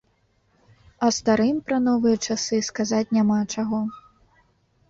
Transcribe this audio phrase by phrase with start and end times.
[1.05, 3.79] А старым пра новыя часы сказаць няма чаго.